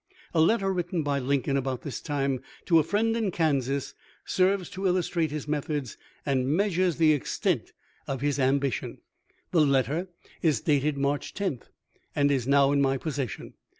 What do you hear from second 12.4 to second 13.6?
now in my possession.